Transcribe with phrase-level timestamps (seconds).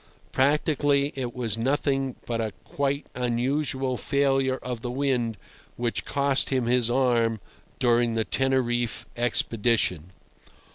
[0.31, 5.37] Practically it was nothing but a quite unusual failure of the wind
[5.77, 7.39] which cost him his arm
[7.77, 10.09] during the Teneriffe expedition.